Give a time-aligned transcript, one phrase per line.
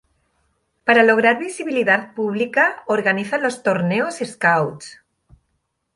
[0.83, 4.99] Para lograr visibilidad pública organiza los 'Torneos Scouts'.